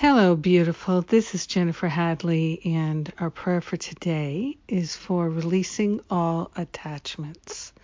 Hello, 0.00 0.34
beautiful. 0.34 1.02
This 1.02 1.34
is 1.34 1.46
Jennifer 1.46 1.86
Hadley, 1.86 2.62
and 2.64 3.12
our 3.18 3.28
prayer 3.28 3.60
for 3.60 3.76
today 3.76 4.56
is 4.66 4.96
for 4.96 5.28
releasing 5.28 6.00
all 6.08 6.50
attachments. 6.56 7.74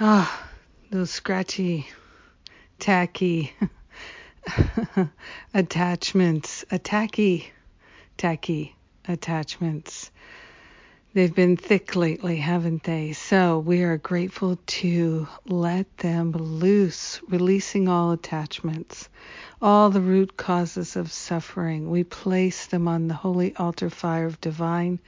Ah, 0.00 0.48
those 0.88 1.10
scratchy, 1.10 1.86
tacky 2.78 3.52
attachments, 5.52 6.64
attacky, 6.72 7.48
tacky 8.16 8.74
attachments. 9.06 10.10
They've 11.12 11.34
been 11.34 11.58
thick 11.58 11.96
lately, 11.96 12.36
haven't 12.36 12.84
they? 12.84 13.12
So 13.12 13.58
we 13.58 13.82
are 13.82 13.98
grateful 13.98 14.58
to 14.66 15.28
let 15.46 15.98
them 15.98 16.32
loose, 16.32 17.20
releasing 17.28 17.88
all 17.88 18.12
attachments, 18.12 19.10
all 19.60 19.90
the 19.90 20.00
root 20.00 20.36
causes 20.36 20.96
of 20.96 21.10
suffering. 21.10 21.90
We 21.90 22.04
place 22.04 22.66
them 22.66 22.86
on 22.88 23.08
the 23.08 23.14
holy 23.14 23.54
altar 23.56 23.90
fire 23.90 24.26
of 24.26 24.40
divine 24.40 24.98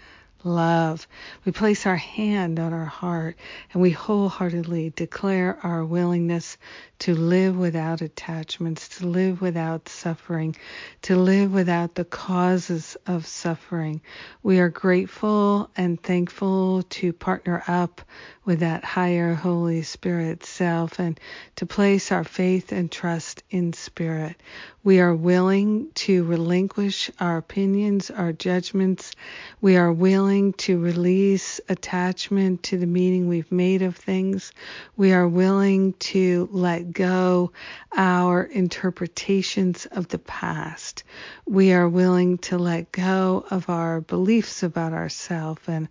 love. 0.44 1.06
We 1.44 1.52
place 1.52 1.86
our 1.86 1.96
hand 1.96 2.58
on 2.58 2.72
our 2.72 2.84
heart 2.84 3.36
and 3.72 3.82
we 3.82 3.90
wholeheartedly 3.90 4.90
declare 4.96 5.58
our 5.62 5.84
willingness 5.84 6.56
to 7.00 7.14
live 7.14 7.56
without 7.56 8.02
attachments, 8.02 8.98
to 8.98 9.06
live 9.06 9.40
without 9.40 9.88
suffering, 9.88 10.56
to 11.02 11.16
live 11.16 11.52
without 11.52 11.94
the 11.94 12.04
causes 12.04 12.96
of 13.06 13.26
suffering. 13.26 14.02
We 14.42 14.60
are 14.60 14.68
grateful 14.68 15.70
and 15.76 16.00
thankful 16.02 16.82
to 16.82 17.12
partner 17.12 17.62
up 17.66 18.02
with 18.44 18.60
that 18.60 18.84
higher 18.84 19.34
Holy 19.34 19.82
Spirit 19.82 20.44
self 20.44 20.98
and 20.98 21.18
to 21.56 21.66
place 21.66 22.12
our 22.12 22.24
faith 22.24 22.72
and 22.72 22.90
trust 22.90 23.42
in 23.50 23.72
Spirit. 23.72 24.36
We 24.82 25.00
are 25.00 25.14
willing 25.14 25.88
to 25.94 26.24
relinquish 26.24 27.10
our 27.20 27.36
opinions, 27.36 28.10
our 28.10 28.32
judgments. 28.32 29.12
We 29.60 29.76
are 29.76 29.92
willing 29.92 30.29
to 30.30 30.78
release 30.78 31.60
attachment 31.68 32.62
to 32.62 32.78
the 32.78 32.86
meaning 32.86 33.26
we've 33.26 33.50
made 33.50 33.82
of 33.82 33.96
things. 33.96 34.52
We 34.96 35.12
are 35.12 35.26
willing 35.26 35.94
to 35.94 36.48
let 36.52 36.92
go 36.92 37.52
our 37.96 38.44
interpretations 38.44 39.86
of 39.86 40.08
the 40.08 40.18
past. 40.20 41.02
We 41.46 41.72
are 41.72 41.88
willing 41.88 42.38
to 42.38 42.58
let 42.58 42.92
go 42.92 43.44
of 43.50 43.68
our 43.68 44.00
beliefs 44.00 44.62
about 44.62 44.92
ourselves 44.92 45.62
and 45.66 45.88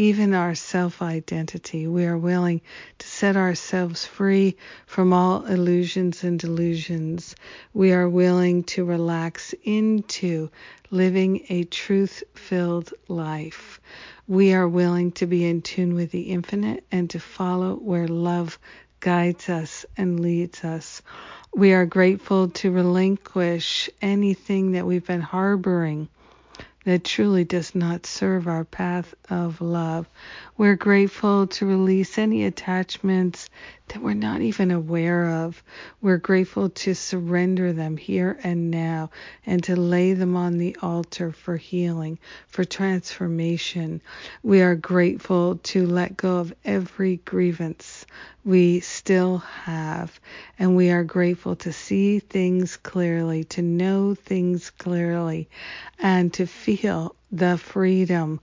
even 0.00 0.32
our 0.32 0.54
self 0.54 1.02
identity. 1.02 1.86
We 1.86 2.06
are 2.06 2.16
willing 2.16 2.62
to 3.00 3.06
set 3.06 3.36
ourselves 3.36 4.06
free 4.06 4.56
from 4.86 5.12
all 5.12 5.44
illusions 5.44 6.24
and 6.24 6.38
delusions. 6.38 7.36
We 7.74 7.92
are 7.92 8.08
willing 8.08 8.64
to 8.72 8.86
relax 8.86 9.54
into 9.62 10.48
living 10.90 11.44
a 11.50 11.64
truth 11.64 12.22
filled 12.34 12.94
life. 13.08 13.78
We 14.26 14.54
are 14.54 14.66
willing 14.66 15.12
to 15.12 15.26
be 15.26 15.44
in 15.44 15.60
tune 15.60 15.92
with 15.92 16.10
the 16.12 16.30
infinite 16.30 16.82
and 16.90 17.10
to 17.10 17.20
follow 17.20 17.74
where 17.74 18.08
love 18.08 18.58
guides 19.00 19.50
us 19.50 19.84
and 19.98 20.18
leads 20.18 20.64
us. 20.64 21.02
We 21.54 21.74
are 21.74 21.84
grateful 21.84 22.48
to 22.48 22.70
relinquish 22.70 23.90
anything 24.00 24.72
that 24.72 24.86
we've 24.86 25.06
been 25.06 25.20
harboring 25.20 26.08
that 26.84 27.04
truly 27.04 27.44
does 27.44 27.74
not 27.74 28.06
serve 28.06 28.48
our 28.48 28.64
path 28.64 29.14
of 29.28 29.60
love. 29.60 30.08
We're 30.56 30.76
grateful 30.76 31.46
to 31.48 31.66
release 31.66 32.18
any 32.18 32.44
attachments 32.44 33.50
that 33.90 34.02
we're 34.02 34.14
not 34.14 34.40
even 34.40 34.70
aware 34.70 35.28
of. 35.28 35.62
We're 36.00 36.18
grateful 36.18 36.70
to 36.70 36.94
surrender 36.94 37.72
them 37.72 37.96
here 37.96 38.38
and 38.44 38.70
now 38.70 39.10
and 39.44 39.62
to 39.64 39.74
lay 39.74 40.12
them 40.12 40.36
on 40.36 40.58
the 40.58 40.76
altar 40.80 41.32
for 41.32 41.56
healing, 41.56 42.18
for 42.48 42.64
transformation. 42.64 44.00
We 44.42 44.62
are 44.62 44.76
grateful 44.76 45.56
to 45.56 45.86
let 45.86 46.16
go 46.16 46.38
of 46.38 46.54
every 46.64 47.16
grievance 47.24 48.06
we 48.44 48.80
still 48.80 49.38
have, 49.38 50.18
and 50.58 50.76
we 50.76 50.90
are 50.90 51.04
grateful 51.04 51.56
to 51.56 51.72
see 51.72 52.20
things 52.20 52.76
clearly, 52.76 53.44
to 53.44 53.62
know 53.62 54.14
things 54.14 54.70
clearly, 54.70 55.48
and 55.98 56.32
to 56.34 56.46
feel 56.46 57.16
the 57.32 57.58
freedom 57.58 58.40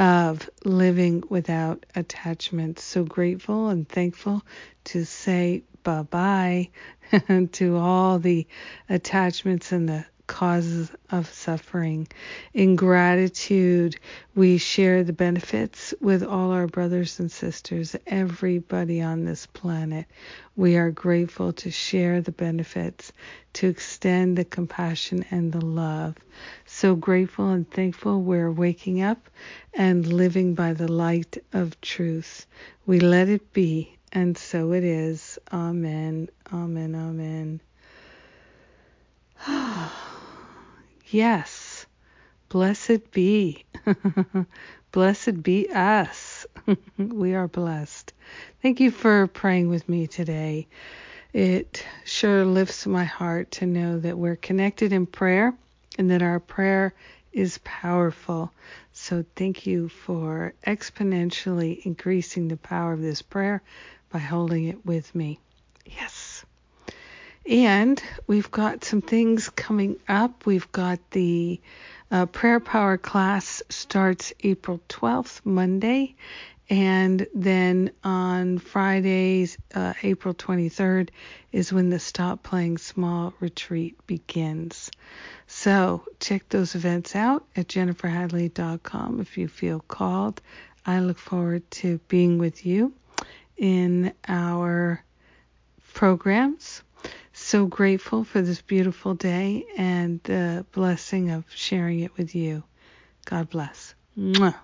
of 0.00 0.48
living 0.64 1.22
without 1.28 1.84
attachments. 1.94 2.82
So 2.82 3.04
grateful 3.04 3.68
and 3.68 3.86
thankful 3.86 4.42
to 4.84 5.04
say 5.04 5.62
bye 5.82 6.02
bye 6.02 6.70
to 7.52 7.76
all 7.76 8.18
the 8.18 8.46
attachments 8.88 9.72
and 9.72 9.88
the 9.88 10.06
causes 10.30 10.92
of 11.10 11.28
suffering. 11.28 12.06
In 12.54 12.76
gratitude, 12.76 13.98
we 14.36 14.58
share 14.58 15.02
the 15.02 15.12
benefits 15.12 15.92
with 16.00 16.22
all 16.22 16.52
our 16.52 16.68
brothers 16.68 17.18
and 17.18 17.32
sisters, 17.32 17.96
everybody 18.06 19.02
on 19.02 19.24
this 19.24 19.46
planet. 19.46 20.06
We 20.54 20.76
are 20.76 20.92
grateful 20.92 21.52
to 21.54 21.72
share 21.72 22.20
the 22.20 22.30
benefits, 22.30 23.12
to 23.54 23.66
extend 23.66 24.38
the 24.38 24.44
compassion 24.44 25.24
and 25.32 25.52
the 25.52 25.66
love. 25.66 26.14
So 26.64 26.94
grateful 26.94 27.48
and 27.50 27.68
thankful 27.68 28.22
we're 28.22 28.52
waking 28.52 29.02
up 29.02 29.28
and 29.74 30.06
living 30.06 30.54
by 30.54 30.74
the 30.74 30.90
light 30.90 31.38
of 31.52 31.80
truth. 31.80 32.46
We 32.86 33.00
let 33.00 33.28
it 33.28 33.52
be, 33.52 33.98
and 34.12 34.38
so 34.38 34.72
it 34.74 34.84
is. 34.84 35.40
Amen. 35.52 36.28
Amen. 36.52 36.94
Amen. 36.94 37.60
Yes. 41.12 41.86
Blessed 42.48 43.10
be. 43.10 43.64
blessed 44.92 45.42
be 45.42 45.68
us. 45.70 46.46
we 46.98 47.34
are 47.34 47.48
blessed. 47.48 48.12
Thank 48.62 48.80
you 48.80 48.92
for 48.92 49.26
praying 49.26 49.68
with 49.70 49.88
me 49.88 50.06
today. 50.06 50.68
It 51.32 51.84
sure 52.04 52.44
lifts 52.44 52.86
my 52.86 53.04
heart 53.04 53.50
to 53.52 53.66
know 53.66 53.98
that 53.98 54.18
we're 54.18 54.36
connected 54.36 54.92
in 54.92 55.06
prayer 55.06 55.54
and 55.98 56.10
that 56.10 56.22
our 56.22 56.40
prayer 56.40 56.94
is 57.32 57.58
powerful. 57.64 58.52
So 58.92 59.24
thank 59.36 59.66
you 59.66 59.88
for 59.88 60.54
exponentially 60.66 61.84
increasing 61.84 62.48
the 62.48 62.56
power 62.56 62.92
of 62.92 63.02
this 63.02 63.22
prayer 63.22 63.62
by 64.10 64.18
holding 64.20 64.64
it 64.66 64.86
with 64.86 65.14
me. 65.14 65.40
Yes. 65.86 66.19
And 67.50 68.00
we've 68.28 68.52
got 68.52 68.84
some 68.84 69.02
things 69.02 69.48
coming 69.48 69.96
up. 70.08 70.46
We've 70.46 70.70
got 70.70 71.00
the 71.10 71.60
uh, 72.08 72.26
prayer 72.26 72.60
power 72.60 72.96
class 72.96 73.60
starts 73.68 74.32
April 74.44 74.80
12th, 74.88 75.40
Monday. 75.44 76.14
And 76.68 77.26
then 77.34 77.90
on 78.04 78.58
Fridays, 78.58 79.58
uh, 79.74 79.94
April 80.04 80.32
23rd, 80.32 81.08
is 81.50 81.72
when 81.72 81.90
the 81.90 81.98
Stop 81.98 82.44
Playing 82.44 82.78
Small 82.78 83.34
retreat 83.40 83.96
begins. 84.06 84.92
So 85.48 86.04
check 86.20 86.48
those 86.50 86.76
events 86.76 87.16
out 87.16 87.44
at 87.56 87.66
jenniferhadley.com 87.66 89.20
if 89.20 89.36
you 89.36 89.48
feel 89.48 89.80
called. 89.80 90.40
I 90.86 91.00
look 91.00 91.18
forward 91.18 91.68
to 91.72 91.98
being 92.06 92.38
with 92.38 92.64
you 92.64 92.92
in 93.56 94.12
our 94.28 95.02
programs 95.92 96.84
so 97.40 97.66
grateful 97.66 98.24
for 98.24 98.42
this 98.42 98.62
beautiful 98.62 99.14
day 99.14 99.66
and 99.76 100.20
the 100.24 100.66
blessing 100.72 101.30
of 101.30 101.44
sharing 101.54 102.00
it 102.00 102.16
with 102.16 102.34
you. 102.34 102.64
God 103.26 103.50
bless. 103.50 103.94
Mwah. 104.18 104.56